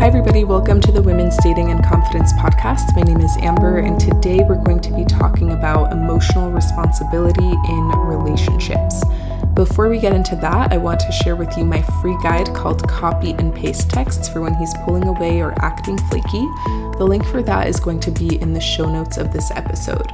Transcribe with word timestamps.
Hi, 0.00 0.06
everybody. 0.06 0.44
Welcome 0.44 0.80
to 0.80 0.92
the 0.92 1.02
Women's 1.02 1.36
Dating 1.42 1.70
and 1.70 1.84
Confidence 1.84 2.32
Podcast. 2.32 2.96
My 2.96 3.02
name 3.02 3.20
is 3.20 3.36
Amber, 3.42 3.80
and 3.80 4.00
today 4.00 4.38
we're 4.42 4.56
going 4.64 4.80
to 4.80 4.94
be 4.94 5.04
talking 5.04 5.52
about 5.52 5.92
emotional 5.92 6.50
responsibility 6.50 7.50
in 7.68 7.88
relationships. 8.06 9.04
Before 9.52 9.90
we 9.90 9.98
get 9.98 10.14
into 10.14 10.36
that, 10.36 10.72
I 10.72 10.78
want 10.78 11.00
to 11.00 11.12
share 11.12 11.36
with 11.36 11.54
you 11.58 11.66
my 11.66 11.82
free 12.00 12.16
guide 12.22 12.54
called 12.54 12.88
Copy 12.88 13.32
and 13.32 13.54
Paste 13.54 13.90
Texts 13.90 14.26
for 14.26 14.40
when 14.40 14.54
he's 14.54 14.72
pulling 14.86 15.06
away 15.06 15.42
or 15.42 15.52
acting 15.62 15.98
flaky. 16.08 16.46
The 16.96 17.06
link 17.06 17.26
for 17.26 17.42
that 17.42 17.68
is 17.68 17.78
going 17.78 18.00
to 18.00 18.10
be 18.10 18.40
in 18.40 18.54
the 18.54 18.60
show 18.60 18.90
notes 18.90 19.18
of 19.18 19.34
this 19.34 19.50
episode. 19.50 20.10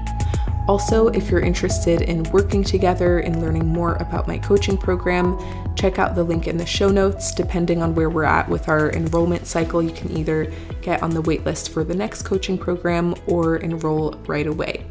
Also, 0.68 1.06
if 1.08 1.30
you're 1.30 1.40
interested 1.40 2.02
in 2.02 2.24
working 2.24 2.64
together 2.64 3.20
and 3.20 3.40
learning 3.40 3.64
more 3.64 3.94
about 3.96 4.26
my 4.26 4.36
coaching 4.36 4.76
program, 4.76 5.38
check 5.76 6.00
out 6.00 6.16
the 6.16 6.24
link 6.24 6.48
in 6.48 6.56
the 6.56 6.66
show 6.66 6.88
notes. 6.88 7.32
Depending 7.32 7.82
on 7.82 7.94
where 7.94 8.10
we're 8.10 8.24
at 8.24 8.48
with 8.48 8.68
our 8.68 8.90
enrollment 8.90 9.46
cycle, 9.46 9.80
you 9.80 9.92
can 9.92 10.10
either 10.10 10.52
get 10.82 11.04
on 11.04 11.10
the 11.10 11.22
waitlist 11.22 11.68
for 11.68 11.84
the 11.84 11.94
next 11.94 12.22
coaching 12.22 12.58
program 12.58 13.14
or 13.28 13.58
enroll 13.58 14.14
right 14.26 14.48
away. 14.48 14.84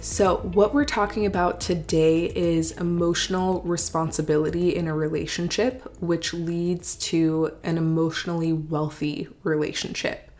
So, 0.00 0.38
what 0.38 0.74
we're 0.74 0.84
talking 0.84 1.26
about 1.26 1.60
today 1.60 2.32
is 2.34 2.72
emotional 2.72 3.60
responsibility 3.62 4.74
in 4.74 4.88
a 4.88 4.94
relationship, 4.94 5.96
which 6.00 6.34
leads 6.34 6.96
to 6.96 7.52
an 7.62 7.78
emotionally 7.78 8.52
wealthy 8.52 9.28
relationship. 9.44 10.32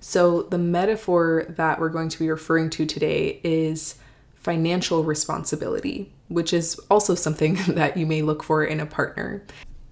So, 0.00 0.42
the 0.42 0.58
metaphor 0.58 1.46
that 1.48 1.80
we're 1.80 1.88
going 1.88 2.10
to 2.10 2.18
be 2.18 2.28
referring 2.28 2.68
to 2.70 2.84
today 2.84 3.40
is 3.42 3.94
financial 4.44 5.02
responsibility, 5.02 6.12
which 6.28 6.52
is 6.52 6.78
also 6.90 7.14
something 7.14 7.54
that 7.68 7.96
you 7.96 8.06
may 8.06 8.22
look 8.22 8.42
for 8.42 8.62
in 8.62 8.78
a 8.78 8.86
partner. 8.86 9.42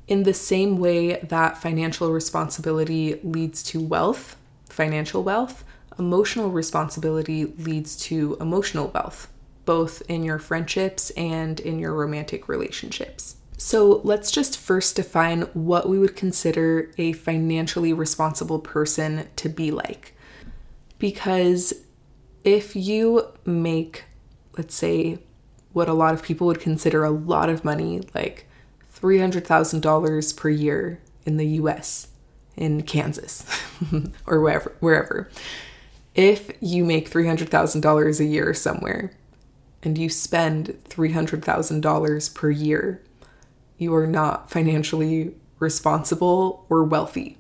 In 0.07 0.23
the 0.23 0.35
same 0.35 0.79
way 0.79 1.17
that 1.23 1.57
financial 1.57 2.13
responsibility 2.13 3.19
leads 3.25 3.63
to 3.65 3.81
wealth, 3.81 4.37
financial 4.69 5.23
wealth, 5.23 5.65
emotional 5.99 6.51
responsibility 6.51 7.47
leads 7.47 7.97
to 7.97 8.37
emotional 8.41 8.89
wealth, 8.89 9.33
both 9.65 10.03
in 10.09 10.23
your 10.23 10.39
friendships 10.39 11.11
and 11.11 11.59
in 11.61 11.79
your 11.79 11.95
romantic 11.95 12.49
relationships. 12.49 13.37
So 13.57 14.01
let's 14.03 14.31
just 14.31 14.59
first 14.59 14.97
define 14.97 15.43
what 15.53 15.89
we 15.89 15.99
would 15.99 16.17
consider 16.17 16.91
a 16.99 17.13
financially 17.13 17.93
responsible 17.93 18.59
person 18.59 19.29
to 19.37 19.49
be 19.49 19.71
like. 19.71 20.15
Because 20.99 21.73
if 22.45 22.75
you 22.75 23.29
make, 23.45 24.05
let's 24.57 24.75
say, 24.75 25.19
what 25.73 25.89
a 25.89 25.95
lot 25.95 26.15
of 26.15 26.23
people 26.23 26.47
would 26.47 26.61
consider 26.61 27.05
a 27.05 27.11
lot 27.11 27.49
of 27.49 27.65
money, 27.65 28.03
like 28.15 28.47
$300,000 28.95 30.37
per 30.37 30.49
year 30.49 31.01
in 31.25 31.37
the 31.37 31.47
US, 31.47 32.09
in 32.57 32.83
Kansas, 32.83 33.45
or 34.27 34.41
wherever, 34.41 34.75
wherever 34.81 35.31
if 36.15 36.51
you 36.61 36.85
make 36.85 37.11
$300,000 37.11 38.21
a 38.21 38.25
year 38.25 38.55
somewhere 38.55 39.13
and 39.83 39.97
you 39.97 40.09
spend 40.09 40.79
$300,000 40.89 42.35
per 42.35 42.51
year, 42.51 43.03
you 43.79 43.95
are 43.95 44.07
not 44.07 44.51
financially 44.51 45.35
responsible 45.59 46.67
or 46.69 46.85
wealthy. 46.85 47.39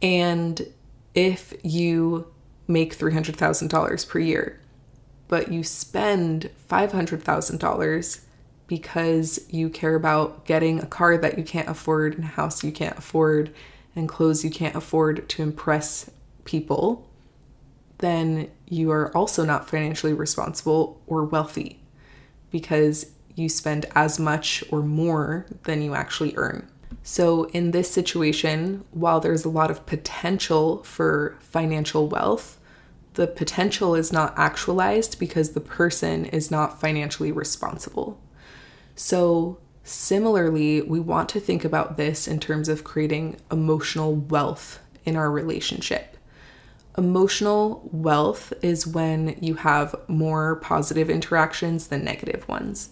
And 0.00 0.66
if 1.14 1.52
you 1.62 2.26
make 2.66 2.96
$300,000 2.96 4.08
per 4.08 4.18
year, 4.18 4.60
but 5.32 5.50
you 5.50 5.64
spend 5.64 6.50
$500,000 6.68 8.20
because 8.66 9.40
you 9.48 9.70
care 9.70 9.94
about 9.94 10.44
getting 10.44 10.78
a 10.78 10.84
car 10.84 11.16
that 11.16 11.38
you 11.38 11.42
can't 11.42 11.70
afford 11.70 12.12
and 12.12 12.24
a 12.24 12.26
house 12.26 12.62
you 12.62 12.70
can't 12.70 12.98
afford 12.98 13.50
and 13.96 14.10
clothes 14.10 14.44
you 14.44 14.50
can't 14.50 14.76
afford 14.76 15.26
to 15.30 15.42
impress 15.42 16.10
people, 16.44 17.08
then 17.96 18.50
you 18.68 18.90
are 18.90 19.10
also 19.16 19.42
not 19.42 19.70
financially 19.70 20.12
responsible 20.12 21.00
or 21.06 21.24
wealthy 21.24 21.80
because 22.50 23.12
you 23.34 23.48
spend 23.48 23.86
as 23.94 24.20
much 24.20 24.62
or 24.70 24.82
more 24.82 25.46
than 25.62 25.80
you 25.80 25.94
actually 25.94 26.34
earn. 26.36 26.68
So, 27.02 27.44
in 27.54 27.70
this 27.70 27.90
situation, 27.90 28.84
while 28.90 29.18
there's 29.18 29.46
a 29.46 29.48
lot 29.48 29.70
of 29.70 29.86
potential 29.86 30.82
for 30.82 31.38
financial 31.40 32.06
wealth, 32.06 32.58
the 33.14 33.26
potential 33.26 33.94
is 33.94 34.12
not 34.12 34.34
actualized 34.36 35.18
because 35.18 35.50
the 35.50 35.60
person 35.60 36.24
is 36.26 36.50
not 36.50 36.80
financially 36.80 37.32
responsible. 37.32 38.20
So, 38.94 39.58
similarly, 39.84 40.82
we 40.82 41.00
want 41.00 41.28
to 41.30 41.40
think 41.40 41.64
about 41.64 41.96
this 41.96 42.26
in 42.26 42.40
terms 42.40 42.68
of 42.68 42.84
creating 42.84 43.36
emotional 43.50 44.14
wealth 44.14 44.78
in 45.04 45.16
our 45.16 45.30
relationship. 45.30 46.16
Emotional 46.96 47.88
wealth 47.92 48.52
is 48.62 48.86
when 48.86 49.36
you 49.40 49.54
have 49.54 49.94
more 50.08 50.56
positive 50.56 51.08
interactions 51.08 51.88
than 51.88 52.04
negative 52.04 52.46
ones. 52.48 52.90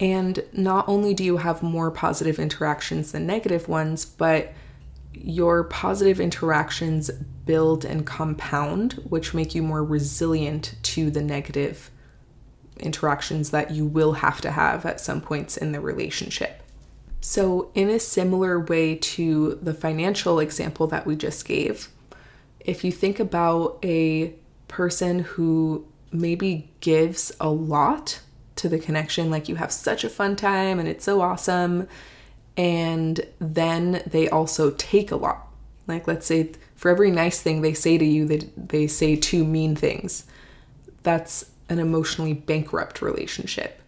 And 0.00 0.42
not 0.52 0.88
only 0.88 1.14
do 1.14 1.22
you 1.22 1.36
have 1.36 1.62
more 1.62 1.90
positive 1.90 2.38
interactions 2.38 3.12
than 3.12 3.26
negative 3.26 3.68
ones, 3.68 4.04
but 4.04 4.52
your 5.12 5.64
positive 5.64 6.20
interactions 6.20 7.10
build 7.44 7.84
and 7.84 8.06
compound, 8.06 8.94
which 9.08 9.34
make 9.34 9.54
you 9.54 9.62
more 9.62 9.84
resilient 9.84 10.74
to 10.82 11.10
the 11.10 11.22
negative 11.22 11.90
interactions 12.78 13.50
that 13.50 13.70
you 13.70 13.84
will 13.84 14.14
have 14.14 14.40
to 14.40 14.50
have 14.50 14.84
at 14.84 15.00
some 15.00 15.20
points 15.20 15.56
in 15.56 15.72
the 15.72 15.80
relationship. 15.80 16.62
So, 17.20 17.70
in 17.74 17.88
a 17.88 17.98
similar 17.98 18.60
way 18.60 18.96
to 18.96 19.58
the 19.62 19.72
financial 19.72 20.38
example 20.38 20.86
that 20.88 21.06
we 21.06 21.16
just 21.16 21.46
gave, 21.46 21.88
if 22.60 22.84
you 22.84 22.92
think 22.92 23.18
about 23.18 23.78
a 23.82 24.34
person 24.68 25.20
who 25.20 25.86
maybe 26.12 26.70
gives 26.80 27.32
a 27.40 27.48
lot 27.48 28.20
to 28.56 28.68
the 28.68 28.78
connection, 28.78 29.30
like 29.30 29.48
you 29.48 29.56
have 29.56 29.72
such 29.72 30.04
a 30.04 30.10
fun 30.10 30.36
time 30.36 30.78
and 30.78 30.86
it's 30.86 31.04
so 31.04 31.22
awesome, 31.22 31.88
and 32.56 33.26
then 33.38 34.02
they 34.06 34.28
also 34.28 34.70
take 34.72 35.10
a 35.10 35.16
lot. 35.16 35.48
Like, 35.86 36.06
let's 36.06 36.26
say 36.26 36.52
for 36.84 36.90
every 36.90 37.10
nice 37.10 37.40
thing 37.40 37.62
they 37.62 37.72
say 37.72 37.96
to 37.96 38.04
you, 38.04 38.26
they, 38.26 38.40
they 38.58 38.86
say 38.86 39.16
two 39.16 39.42
mean 39.42 39.74
things. 39.74 40.26
That's 41.02 41.50
an 41.70 41.78
emotionally 41.78 42.34
bankrupt 42.34 43.00
relationship. 43.00 43.80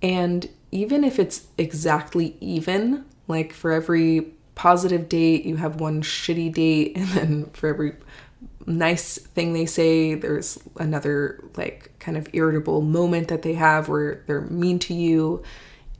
And 0.00 0.48
even 0.70 1.02
if 1.02 1.18
it's 1.18 1.48
exactly 1.58 2.36
even, 2.40 3.04
like 3.26 3.52
for 3.52 3.72
every 3.72 4.28
positive 4.54 5.08
date, 5.08 5.44
you 5.44 5.56
have 5.56 5.80
one 5.80 6.02
shitty 6.02 6.54
date, 6.54 6.92
and 6.96 7.08
then 7.08 7.44
for 7.46 7.68
every 7.68 7.94
nice 8.64 9.18
thing 9.18 9.52
they 9.52 9.66
say, 9.66 10.14
there's 10.14 10.56
another 10.76 11.42
like 11.56 11.90
kind 11.98 12.16
of 12.16 12.28
irritable 12.32 12.80
moment 12.80 13.26
that 13.26 13.42
they 13.42 13.54
have 13.54 13.88
where 13.88 14.22
they're 14.28 14.42
mean 14.42 14.78
to 14.78 14.94
you. 14.94 15.42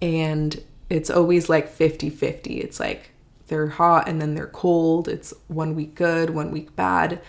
And 0.01 0.63
it's 0.89 1.11
always 1.11 1.49
like 1.49 1.69
50 1.69 2.09
50. 2.09 2.61
It's 2.61 2.79
like 2.79 3.10
they're 3.51 3.67
hot 3.67 4.09
and 4.09 4.23
then 4.23 4.35
they're 4.35 4.47
cold. 4.47 5.09
It's 5.09 5.35
one 5.49 5.75
week 5.75 5.97
good, 5.97 6.31
one 6.31 6.53
week 6.53 6.75
bad. 6.77 7.21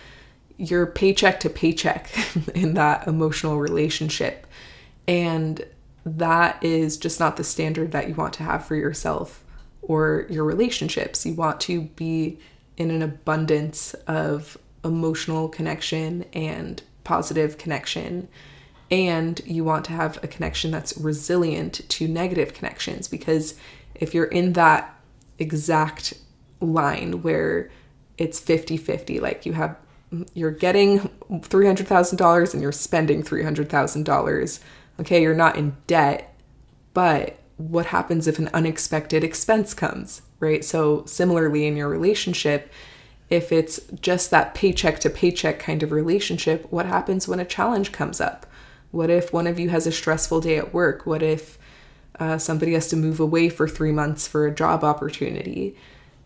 You're 0.56 0.86
paycheck 0.86 1.40
to 1.40 1.50
paycheck 1.50 2.10
in 2.54 2.74
that 2.74 3.06
emotional 3.06 3.58
relationship. 3.58 4.46
And 5.06 5.66
that 6.06 6.62
is 6.62 6.96
just 6.96 7.18
not 7.20 7.36
the 7.36 7.44
standard 7.44 7.90
that 7.92 8.08
you 8.08 8.14
want 8.14 8.34
to 8.34 8.44
have 8.44 8.64
for 8.64 8.76
yourself 8.76 9.44
or 9.82 10.26
your 10.30 10.44
relationships. 10.44 11.26
You 11.26 11.34
want 11.34 11.60
to 11.62 11.82
be 11.82 12.38
in 12.76 12.92
an 12.92 13.02
abundance 13.02 13.94
of 14.06 14.56
emotional 14.84 15.48
connection 15.48 16.24
and 16.32 16.82
positive 17.02 17.58
connection. 17.58 18.28
And 18.92 19.40
you 19.44 19.64
want 19.64 19.84
to 19.86 19.92
have 19.92 20.22
a 20.22 20.28
connection 20.28 20.70
that's 20.70 20.96
resilient 20.96 21.88
to 21.88 22.06
negative 22.06 22.54
connections 22.54 23.08
because 23.08 23.56
if 23.96 24.14
you're 24.14 24.26
in 24.26 24.52
that 24.52 24.96
exact 25.42 26.14
line 26.60 27.22
where 27.22 27.70
it's 28.18 28.40
50 28.40 28.76
50, 28.76 29.20
like 29.20 29.44
you 29.44 29.52
have, 29.52 29.76
you're 30.34 30.50
getting 30.50 31.00
$300,000 31.30 32.52
and 32.52 32.62
you're 32.62 32.72
spending 32.72 33.22
$300,000, 33.22 34.60
okay, 35.00 35.22
you're 35.22 35.34
not 35.34 35.56
in 35.56 35.76
debt, 35.86 36.34
but 36.94 37.38
what 37.56 37.86
happens 37.86 38.26
if 38.26 38.38
an 38.38 38.50
unexpected 38.52 39.24
expense 39.24 39.74
comes, 39.74 40.22
right? 40.40 40.64
So, 40.64 41.04
similarly, 41.06 41.66
in 41.66 41.76
your 41.76 41.88
relationship, 41.88 42.72
if 43.30 43.50
it's 43.52 43.80
just 44.00 44.30
that 44.30 44.54
paycheck 44.54 44.98
to 45.00 45.10
paycheck 45.10 45.58
kind 45.58 45.82
of 45.82 45.92
relationship, 45.92 46.66
what 46.70 46.86
happens 46.86 47.26
when 47.26 47.40
a 47.40 47.44
challenge 47.44 47.92
comes 47.92 48.20
up? 48.20 48.46
What 48.90 49.10
if 49.10 49.32
one 49.32 49.46
of 49.46 49.58
you 49.58 49.70
has 49.70 49.86
a 49.86 49.92
stressful 49.92 50.42
day 50.42 50.58
at 50.58 50.74
work? 50.74 51.06
What 51.06 51.22
if 51.22 51.58
uh, 52.18 52.38
somebody 52.38 52.74
has 52.74 52.88
to 52.88 52.96
move 52.96 53.20
away 53.20 53.48
for 53.48 53.66
three 53.66 53.92
months 53.92 54.26
for 54.26 54.46
a 54.46 54.54
job 54.54 54.84
opportunity? 54.84 55.76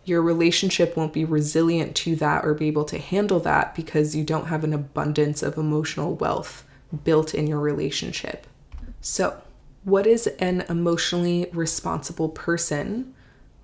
Your 0.05 0.21
relationship 0.21 0.95
won't 0.95 1.13
be 1.13 1.25
resilient 1.25 1.95
to 1.97 2.15
that 2.17 2.45
or 2.45 2.53
be 2.53 2.67
able 2.67 2.85
to 2.85 2.97
handle 2.97 3.39
that 3.41 3.75
because 3.75 4.15
you 4.15 4.23
don't 4.23 4.47
have 4.47 4.63
an 4.63 4.73
abundance 4.73 5.43
of 5.43 5.57
emotional 5.57 6.15
wealth 6.15 6.63
built 7.03 7.33
in 7.33 7.47
your 7.47 7.59
relationship. 7.59 8.47
So, 9.01 9.41
what 9.83 10.07
is 10.07 10.27
an 10.39 10.65
emotionally 10.69 11.49
responsible 11.53 12.29
person? 12.29 13.13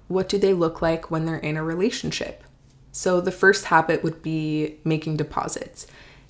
What 0.07 0.29
do 0.29 0.37
they 0.37 0.53
look 0.53 0.81
like 0.81 1.09
when 1.09 1.25
they're 1.25 1.37
in 1.37 1.57
a 1.57 1.63
relationship? 1.63 2.43
So, 2.91 3.21
the 3.21 3.31
first 3.31 3.65
habit 3.65 4.03
would 4.03 4.21
be 4.21 4.77
making 4.83 5.17
deposits. 5.17 5.87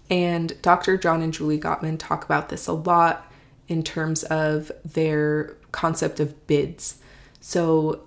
And 0.10 0.60
Dr. 0.62 0.98
John 0.98 1.22
and 1.22 1.34
Julie 1.34 1.60
Gottman 1.60 1.98
talk 1.98 2.24
about 2.24 2.50
this 2.50 2.68
a 2.68 2.74
lot 2.74 3.32
in 3.68 3.84
terms 3.84 4.24
of 4.24 4.72
their 4.84 5.56
concept 5.72 6.20
of 6.20 6.48
bids. 6.48 7.00
So, 7.40 8.04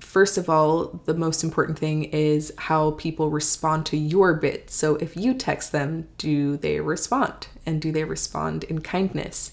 first 0.00 0.38
of 0.38 0.48
all, 0.48 1.02
the 1.04 1.14
most 1.14 1.44
important 1.44 1.78
thing 1.78 2.04
is 2.04 2.52
how 2.56 2.92
people 2.92 3.30
respond 3.30 3.84
to 3.86 3.96
your 3.96 4.34
bid. 4.34 4.70
So 4.70 4.96
if 4.96 5.16
you 5.16 5.34
text 5.34 5.72
them, 5.72 6.08
do 6.16 6.56
they 6.56 6.80
respond? 6.80 7.48
And 7.66 7.80
do 7.82 7.92
they 7.92 8.04
respond 8.04 8.64
in 8.64 8.80
kindness? 8.80 9.52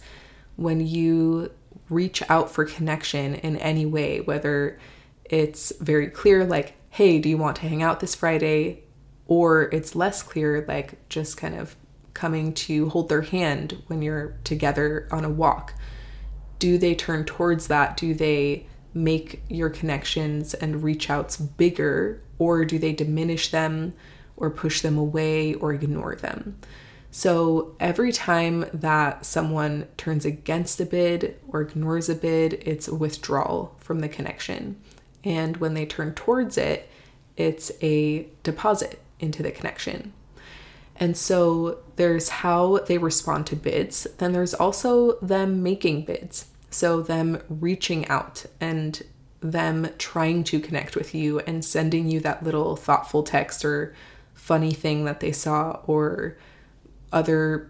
When 0.55 0.85
you 0.85 1.51
reach 1.89 2.23
out 2.29 2.49
for 2.49 2.63
connection 2.65 3.35
in 3.35 3.57
any 3.57 3.85
way, 3.85 4.21
whether 4.21 4.79
it's 5.25 5.73
very 5.81 6.07
clear, 6.07 6.45
like, 6.45 6.75
hey, 6.89 7.19
do 7.19 7.27
you 7.27 7.37
want 7.37 7.57
to 7.57 7.67
hang 7.67 7.83
out 7.83 7.99
this 7.99 8.15
Friday? 8.15 8.83
Or 9.27 9.63
it's 9.73 9.95
less 9.95 10.23
clear, 10.23 10.63
like 10.67 11.09
just 11.09 11.35
kind 11.35 11.55
of 11.55 11.75
coming 12.15 12.51
to 12.53 12.89
hold 12.89 13.09
their 13.09 13.21
hand 13.21 13.83
when 13.85 14.01
you're 14.01 14.35
together 14.43 15.07
on 15.11 15.23
a 15.23 15.29
walk. 15.29 15.75
Do 16.57 16.79
they 16.79 16.95
turn 16.95 17.25
towards 17.25 17.67
that? 17.67 17.95
Do 17.97 18.15
they 18.15 18.65
make 18.95 19.43
your 19.49 19.69
connections 19.69 20.55
and 20.55 20.81
reach 20.81 21.09
outs 21.09 21.37
bigger, 21.37 22.23
or 22.39 22.65
do 22.65 22.79
they 22.79 22.93
diminish 22.93 23.51
them 23.51 23.93
or 24.37 24.49
push 24.49 24.81
them 24.81 24.97
away 24.97 25.53
or 25.53 25.73
ignore 25.73 26.15
them? 26.15 26.57
So 27.11 27.75
every 27.79 28.11
time 28.11 28.65
that 28.73 29.25
someone 29.25 29.87
turns 29.95 30.25
against 30.25 30.81
a 30.81 30.85
bid 30.85 31.39
or 31.47 31.61
ignores 31.61 32.09
a 32.09 32.15
bid, 32.15 32.53
it's 32.65 32.87
a 32.87 32.95
withdrawal 32.95 33.75
from 33.79 33.99
the 33.99 34.09
connection. 34.09 34.81
And 35.23 35.57
when 35.57 35.75
they 35.75 35.85
turn 35.85 36.13
towards 36.13 36.57
it, 36.57 36.89
it's 37.37 37.71
a 37.81 38.27
deposit 38.43 39.01
into 39.19 39.43
the 39.43 39.51
connection. 39.51 40.13
And 40.97 41.17
so 41.17 41.79
there's 41.97 42.29
how 42.29 42.79
they 42.79 42.97
respond 42.97 43.47
to 43.47 43.55
bids, 43.55 44.07
then 44.17 44.31
there's 44.31 44.53
also 44.53 45.19
them 45.19 45.61
making 45.63 46.05
bids. 46.05 46.47
So, 46.69 47.01
them 47.01 47.41
reaching 47.47 48.05
out 48.09 48.45
and 48.59 49.01
them 49.39 49.87
trying 49.97 50.43
to 50.45 50.59
connect 50.59 50.95
with 50.95 51.15
you 51.15 51.39
and 51.41 51.63
sending 51.63 52.09
you 52.09 52.19
that 52.21 52.43
little 52.43 52.75
thoughtful 52.75 53.23
text 53.23 53.63
or 53.63 53.95
funny 54.33 54.73
thing 54.73 55.05
that 55.05 55.21
they 55.21 55.31
saw 55.31 55.79
or 55.87 56.37
other 57.13 57.69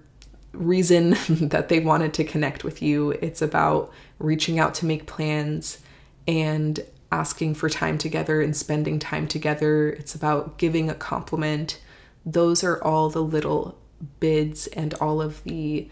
reason 0.53 1.11
that 1.29 1.69
they 1.69 1.79
wanted 1.79 2.13
to 2.15 2.23
connect 2.23 2.63
with 2.63 2.81
you. 2.81 3.11
It's 3.11 3.41
about 3.41 3.91
reaching 4.19 4.59
out 4.59 4.73
to 4.75 4.85
make 4.85 5.05
plans 5.05 5.79
and 6.27 6.79
asking 7.11 7.53
for 7.53 7.69
time 7.69 7.97
together 7.97 8.41
and 8.41 8.55
spending 8.55 8.99
time 8.99 9.27
together. 9.27 9.89
It's 9.89 10.15
about 10.15 10.57
giving 10.57 10.89
a 10.89 10.95
compliment. 10.95 11.79
Those 12.25 12.63
are 12.63 12.83
all 12.83 13.09
the 13.09 13.23
little 13.23 13.77
bids 14.19 14.67
and 14.67 14.93
all 14.95 15.21
of 15.21 15.43
the 15.43 15.89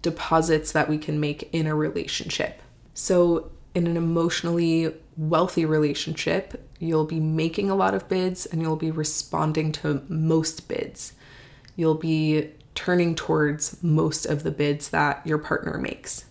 deposits 0.00 0.72
that 0.72 0.88
we 0.88 0.98
can 0.98 1.20
make 1.20 1.48
in 1.52 1.66
a 1.66 1.74
relationship. 1.74 2.60
So, 2.94 3.50
in 3.74 3.86
an 3.86 3.96
emotionally 3.96 4.94
wealthy 5.16 5.64
relationship, 5.64 6.68
you'll 6.78 7.06
be 7.06 7.20
making 7.20 7.70
a 7.70 7.74
lot 7.74 7.94
of 7.94 8.08
bids 8.08 8.44
and 8.44 8.60
you'll 8.60 8.76
be 8.76 8.90
responding 8.90 9.72
to 9.72 10.02
most 10.08 10.68
bids. 10.68 11.14
You'll 11.76 11.94
be 11.94 12.50
turning 12.74 13.14
towards 13.14 13.82
most 13.82 14.26
of 14.26 14.42
the 14.42 14.50
bids 14.50 14.90
that 14.90 15.26
your 15.26 15.38
partner 15.38 15.78
makes. 15.78 16.26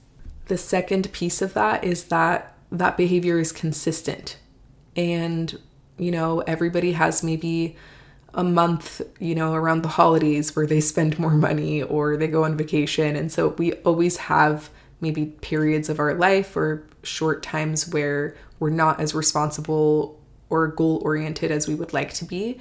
The 0.45 0.57
second 0.57 1.11
piece 1.11 1.41
of 1.41 1.53
that 1.53 1.83
is 1.83 2.05
that 2.05 2.55
that 2.71 2.97
behavior 2.97 3.39
is 3.39 3.51
consistent. 3.51 4.37
And, 4.95 5.57
you 5.97 6.11
know, 6.11 6.39
everybody 6.41 6.93
has 6.93 7.23
maybe 7.23 7.75
a 8.33 8.43
month, 8.43 9.01
you 9.19 9.35
know, 9.35 9.53
around 9.53 9.81
the 9.81 9.89
holidays 9.89 10.55
where 10.55 10.65
they 10.65 10.79
spend 10.79 11.19
more 11.19 11.31
money 11.31 11.83
or 11.83 12.17
they 12.17 12.27
go 12.27 12.43
on 12.45 12.57
vacation. 12.57 13.15
And 13.15 13.31
so 13.31 13.49
we 13.49 13.73
always 13.73 14.17
have 14.17 14.69
maybe 15.01 15.25
periods 15.25 15.89
of 15.89 15.99
our 15.99 16.13
life 16.13 16.55
or 16.55 16.87
short 17.03 17.43
times 17.43 17.91
where 17.91 18.35
we're 18.59 18.69
not 18.69 19.01
as 19.01 19.13
responsible 19.13 20.19
or 20.49 20.67
goal 20.67 21.01
oriented 21.03 21.51
as 21.51 21.67
we 21.67 21.75
would 21.75 21.93
like 21.93 22.13
to 22.13 22.25
be. 22.25 22.59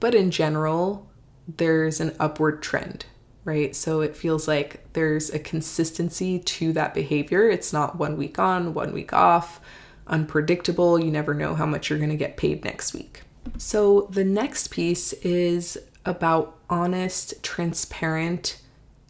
But 0.00 0.14
in 0.14 0.30
general, 0.30 1.08
there's 1.46 2.00
an 2.00 2.16
upward 2.18 2.62
trend, 2.62 3.04
right? 3.44 3.76
So 3.76 4.00
it 4.00 4.16
feels 4.16 4.48
like 4.48 4.92
there's 4.94 5.30
a 5.30 5.38
consistency 5.38 6.38
to 6.38 6.72
that 6.72 6.94
behavior. 6.94 7.48
It's 7.48 7.72
not 7.72 7.96
one 7.96 8.16
week 8.16 8.38
on, 8.38 8.74
one 8.74 8.92
week 8.92 9.12
off, 9.12 9.60
unpredictable. 10.06 10.98
You 10.98 11.10
never 11.10 11.34
know 11.34 11.54
how 11.54 11.66
much 11.66 11.90
you're 11.90 11.98
going 11.98 12.10
to 12.10 12.16
get 12.16 12.36
paid 12.36 12.64
next 12.64 12.94
week. 12.94 13.22
So, 13.58 14.08
the 14.10 14.24
next 14.24 14.70
piece 14.70 15.12
is 15.14 15.78
about 16.04 16.58
honest, 16.68 17.42
transparent, 17.42 18.60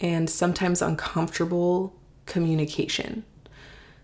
and 0.01 0.29
sometimes 0.29 0.83
uncomfortable 0.83 1.95
communication. 2.27 3.25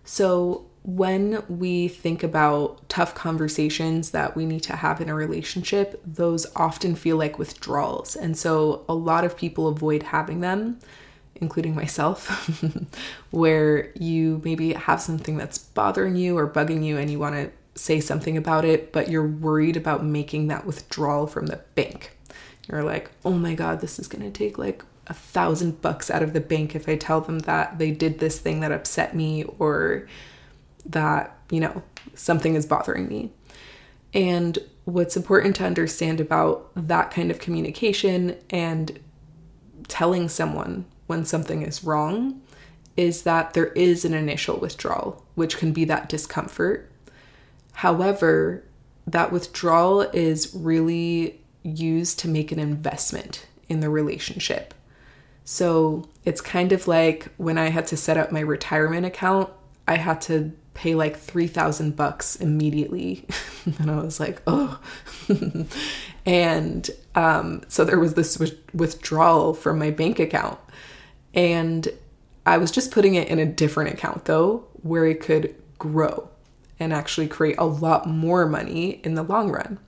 So, 0.03 0.65
when 0.83 1.43
we 1.47 1.87
think 1.87 2.23
about 2.23 2.89
tough 2.89 3.13
conversations 3.13 4.11
that 4.11 4.35
we 4.35 4.45
need 4.47 4.63
to 4.63 4.75
have 4.75 4.99
in 4.99 5.09
a 5.09 5.15
relationship, 5.15 6.01
those 6.03 6.47
often 6.55 6.95
feel 6.95 7.17
like 7.17 7.37
withdrawals. 7.37 8.15
And 8.15 8.35
so, 8.37 8.83
a 8.89 8.95
lot 8.95 9.23
of 9.23 9.37
people 9.37 9.67
avoid 9.67 10.03
having 10.03 10.41
them, 10.41 10.79
including 11.35 11.75
myself, 11.75 12.27
where 13.31 13.91
you 13.95 14.41
maybe 14.43 14.73
have 14.73 15.01
something 15.01 15.37
that's 15.37 15.59
bothering 15.59 16.15
you 16.15 16.37
or 16.37 16.49
bugging 16.49 16.83
you 16.83 16.97
and 16.97 17.11
you 17.11 17.19
want 17.19 17.35
to 17.35 17.51
say 17.75 17.99
something 17.99 18.37
about 18.37 18.65
it, 18.65 18.91
but 18.91 19.09
you're 19.09 19.27
worried 19.27 19.77
about 19.77 20.03
making 20.03 20.47
that 20.47 20.65
withdrawal 20.65 21.27
from 21.27 21.47
the 21.47 21.61
bank. 21.75 22.17
You're 22.69 22.83
like, 22.83 23.11
oh 23.25 23.33
my 23.33 23.53
God, 23.53 23.81
this 23.81 23.99
is 23.99 24.07
going 24.07 24.23
to 24.23 24.31
take 24.31 24.57
like 24.57 24.83
a 25.07 25.13
thousand 25.13 25.81
bucks 25.81 26.09
out 26.09 26.23
of 26.23 26.33
the 26.33 26.39
bank 26.41 26.75
if 26.75 26.87
I 26.87 26.95
tell 26.95 27.21
them 27.21 27.39
that 27.39 27.79
they 27.79 27.91
did 27.91 28.19
this 28.19 28.39
thing 28.39 28.59
that 28.59 28.71
upset 28.71 29.15
me 29.15 29.43
or 29.59 30.07
that, 30.85 31.37
you 31.49 31.59
know, 31.59 31.81
something 32.13 32.55
is 32.55 32.65
bothering 32.65 33.07
me. 33.07 33.31
And 34.13 34.59
what's 34.85 35.15
important 35.15 35.55
to 35.57 35.65
understand 35.65 36.19
about 36.19 36.71
that 36.75 37.11
kind 37.11 37.31
of 37.31 37.39
communication 37.39 38.37
and 38.49 38.99
telling 39.87 40.29
someone 40.29 40.85
when 41.07 41.25
something 41.25 41.61
is 41.61 41.83
wrong 41.83 42.41
is 42.97 43.23
that 43.23 43.53
there 43.53 43.67
is 43.67 44.03
an 44.05 44.13
initial 44.13 44.57
withdrawal, 44.57 45.25
which 45.35 45.57
can 45.57 45.71
be 45.71 45.85
that 45.85 46.09
discomfort 46.09 46.90
However, 47.73 48.63
that 49.07 49.31
withdrawal 49.31 50.01
is 50.01 50.53
really 50.53 51.41
used 51.63 52.19
to 52.19 52.27
make 52.27 52.51
an 52.51 52.59
investment 52.59 53.45
in 53.69 53.79
the 53.79 53.89
relationship. 53.89 54.73
So 55.45 56.07
it's 56.25 56.41
kind 56.41 56.71
of 56.71 56.87
like 56.87 57.29
when 57.37 57.57
I 57.57 57.69
had 57.69 57.87
to 57.87 57.97
set 57.97 58.17
up 58.17 58.31
my 58.31 58.39
retirement 58.39 59.05
account, 59.05 59.49
I 59.87 59.97
had 59.97 60.21
to 60.21 60.51
pay 60.73 60.95
like 60.95 61.17
3000 61.17 61.95
bucks 61.95 62.35
immediately. 62.35 63.27
And 63.77 63.91
i 63.91 64.01
was 64.01 64.19
like 64.19 64.41
oh. 64.47 64.79
And 66.25 66.89
um, 67.13 67.61
so 67.67 67.85
there 67.85 67.99
was 67.99 68.15
this 68.15 68.39
withdrawal 68.73 69.53
from 69.53 69.77
my 69.77 69.91
bank 69.91 70.19
account. 70.19 70.59
And 71.33 71.87
i 72.43 72.57
was 72.57 72.71
just 72.71 72.89
putting 72.89 73.13
it 73.13 73.27
in 73.27 73.37
a 73.37 73.45
different 73.45 73.93
account 73.93 74.25
though 74.25 74.65
where 74.81 75.05
it 75.05 75.21
could 75.21 75.53
grow 75.77 76.30
and 76.81 76.91
actually 76.91 77.27
create 77.27 77.55
a 77.57 77.65
lot 77.65 78.07
more 78.07 78.45
money 78.45 78.99
in 79.03 79.13
the 79.13 79.23
long 79.23 79.51
run. 79.51 79.79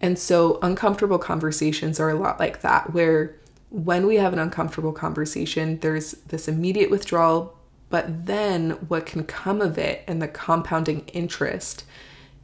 And 0.00 0.18
so, 0.18 0.58
uncomfortable 0.60 1.18
conversations 1.18 1.98
are 2.00 2.10
a 2.10 2.14
lot 2.14 2.38
like 2.38 2.60
that, 2.60 2.92
where 2.92 3.36
when 3.70 4.06
we 4.06 4.16
have 4.16 4.32
an 4.32 4.38
uncomfortable 4.38 4.92
conversation, 4.92 5.78
there's 5.80 6.12
this 6.28 6.48
immediate 6.48 6.90
withdrawal, 6.90 7.56
but 7.88 8.26
then 8.26 8.70
what 8.88 9.06
can 9.06 9.24
come 9.24 9.60
of 9.60 9.78
it 9.78 10.02
and 10.06 10.20
the 10.20 10.28
compounding 10.28 11.00
interest 11.12 11.84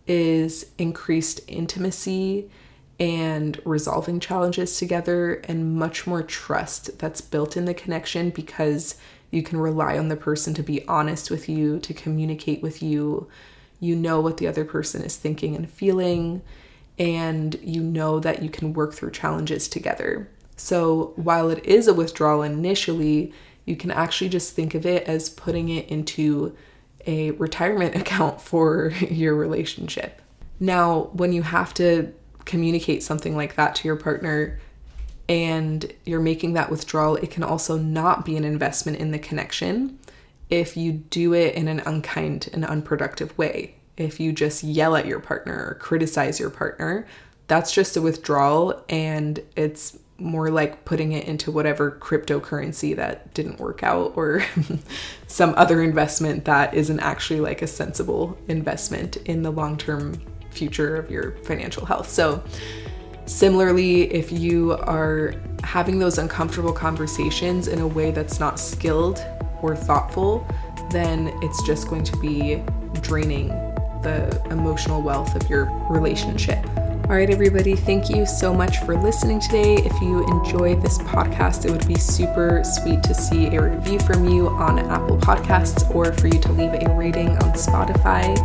is 0.07 0.67
increased 0.79 1.41
intimacy 1.49 2.49
and 2.99 3.61
resolving 3.65 4.21
challenges 4.21 4.79
together 4.79 5.35
and 5.45 5.75
much 5.75 6.07
more 6.07 6.23
trust 6.23 6.99
that's 6.99 7.21
built 7.21 7.57
in 7.57 7.65
the 7.65 7.75
connection 7.75 8.31
because 8.31 8.97
you 9.31 9.43
can 9.43 9.59
rely 9.59 9.97
on 9.97 10.09
the 10.09 10.17
person 10.17 10.53
to 10.55 10.63
be 10.63 10.87
honest 10.87 11.31
with 11.31 11.49
you, 11.49 11.79
to 11.79 11.95
communicate 11.95 12.63
with 12.63 12.83
you, 12.83 13.29
you 13.81 13.97
know 13.97 14.21
what 14.21 14.37
the 14.37 14.47
other 14.47 14.65
person 14.65 15.03
is 15.03 15.17
thinking 15.17 15.57
and 15.57 15.69
feeling, 15.69 16.43
and 16.99 17.59
you 17.63 17.83
know 17.83 18.21
that 18.21 18.43
you 18.43 18.51
can 18.51 18.75
work 18.75 18.93
through 18.93 19.11
challenges 19.11 19.67
together. 19.69 20.29
So 20.57 21.15
while 21.17 21.49
it 21.49 21.65
is 21.65 21.89
a 21.89 21.95
withdrawal 21.95 22.43
initially, 22.43 23.33
you 23.65 23.77
can 23.77 23.91
actually 23.91 24.29
just 24.29 24.55
think 24.55 24.75
of 24.75 24.85
it 24.85 25.05
as 25.05 25.31
putting 25.31 25.71
it 25.71 25.89
into 25.89 26.55
a 27.07 27.31
retirement 27.33 27.97
account 28.01 28.41
for 28.41 28.91
your 29.11 29.35
relationship. 29.35 30.21
Now, 30.61 31.11
when 31.15 31.33
you 31.33 31.43
have 31.43 31.73
to 31.75 32.13
communicate 32.45 33.03
something 33.03 33.35
like 33.35 33.57
that 33.57 33.75
to 33.77 33.89
your 33.89 33.97
partner 33.97 34.61
and 35.29 35.91
you're 36.05 36.21
making 36.21 36.55
that 36.55 36.71
withdrawal, 36.71 37.17
it 37.17 37.31
can 37.31 37.43
also 37.45 37.79
not 37.79 38.27
be 38.27 38.37
an 38.37 38.45
investment 38.45 38.99
in 38.99 39.13
the 39.13 39.19
connection 39.19 39.99
if 40.51 40.77
you 40.77 40.93
do 40.93 41.33
it 41.33 41.55
in 41.55 41.69
an 41.69 41.81
unkind 41.81 42.51
and 42.53 42.65
unproductive 42.65 43.37
way. 43.39 43.77
If 43.97 44.19
you 44.19 44.33
just 44.33 44.63
yell 44.65 44.97
at 44.97 45.07
your 45.07 45.21
partner 45.21 45.55
or 45.55 45.75
criticize 45.75 46.41
your 46.41 46.51
partner, 46.51 47.07
that's 47.47 47.73
just 47.73 47.97
a 47.97 48.03
withdrawal 48.03 48.85
and 48.89 49.43
it's 49.57 49.99
more 50.19 50.51
like 50.51 50.85
putting 50.85 51.13
it 51.13 51.27
into 51.27 51.51
whatever 51.51 51.93
cryptocurrency 51.93 52.95
that 52.95 53.33
didn't 53.33 53.59
work 53.59 53.83
out 53.83 54.13
or 54.17 54.45
some 55.27 55.55
other 55.57 55.83
investment 55.83 56.45
that 56.45 56.75
isn't 56.75 57.01
actually 57.01 57.41
like 57.41 57.63
a 57.63 57.67
sensible 57.67 58.39
investment 58.49 59.17
in 59.25 59.43
the 59.43 59.51
long 59.51 59.77
term 59.77 60.15
future 60.51 60.97
of 60.97 61.11
your 61.11 61.33
financial 61.45 61.87
health. 61.87 62.09
So, 62.09 62.43
similarly, 63.25 64.13
if 64.13 64.31
you 64.31 64.73
are 64.73 65.35
having 65.63 65.99
those 65.99 66.19
uncomfortable 66.19 66.73
conversations 66.73 67.69
in 67.69 67.81
a 67.81 67.87
way 67.87 68.11
that's 68.11 68.41
not 68.41 68.59
skilled 68.59 69.25
or 69.63 69.77
thoughtful, 69.77 70.47
then 70.91 71.33
it's 71.43 71.63
just 71.67 71.89
going 71.89 72.05
to 72.05 72.17
be 72.17 72.63
draining 73.01 73.49
the 74.03 74.43
emotional 74.51 75.03
wealth 75.03 75.35
of 75.35 75.49
your 75.51 75.67
relationship. 75.89 76.59
All 77.11 77.17
right, 77.17 77.29
everybody, 77.29 77.75
thank 77.75 78.09
you 78.09 78.25
so 78.25 78.55
much 78.55 78.79
for 78.85 78.97
listening 78.97 79.41
today. 79.41 79.75
If 79.75 80.01
you 80.01 80.25
enjoyed 80.29 80.81
this 80.81 80.99
podcast, 80.99 81.65
it 81.65 81.71
would 81.73 81.87
be 81.89 81.97
super 81.97 82.63
sweet 82.63 83.03
to 83.03 83.15
see 83.15 83.47
a 83.49 83.61
review 83.61 83.99
from 83.99 84.29
you 84.29 84.49
on 84.49 84.79
Apple 84.79 85.19
Podcasts 85.19 85.93
or 85.93 86.13
for 86.13 86.29
you 86.29 86.39
to 86.39 86.53
leave 86.53 86.73
a 86.73 86.95
rating 86.97 87.31
on 87.31 87.53
Spotify. 87.55 88.37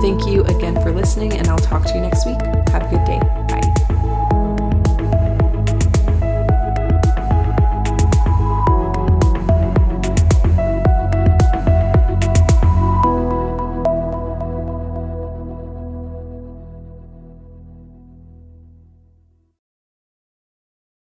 Thank 0.00 0.26
you 0.26 0.44
again 0.44 0.76
for 0.76 0.92
listening, 0.92 1.34
and 1.34 1.46
I'll 1.48 1.58
talk 1.58 1.84
to 1.88 1.94
you 1.94 2.00
next 2.00 2.24
week. 2.24 2.59